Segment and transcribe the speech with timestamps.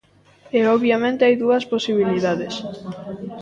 [0.57, 2.55] E obviamente hai dúas posibilidades.